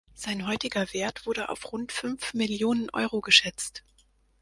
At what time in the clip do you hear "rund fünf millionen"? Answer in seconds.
1.73-2.89